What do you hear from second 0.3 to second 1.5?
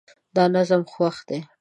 دا نظم خوښ دی